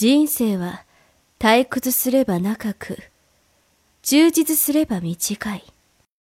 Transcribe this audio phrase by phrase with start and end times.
[0.00, 0.86] 人生は
[1.38, 2.96] 退屈すれば長く、
[4.02, 5.64] 充実すれば短い。